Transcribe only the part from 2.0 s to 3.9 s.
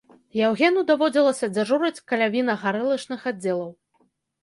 каля вінагарэлачных аддзелаў.